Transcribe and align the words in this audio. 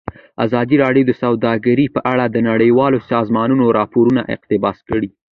ازادي 0.45 0.75
راډیو 0.83 1.03
د 1.07 1.11
سوداګري 1.23 1.85
په 1.95 1.99
اړه 2.11 2.25
د 2.27 2.37
نړیوالو 2.49 2.99
سازمانونو 3.11 3.65
راپورونه 3.79 4.21
اقتباس 4.35 4.77
کړي. 4.89 5.09